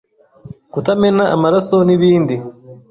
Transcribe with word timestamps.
kutamena 0.71 1.23
amaraso 1.35 1.75
n’ibindi 1.87 2.35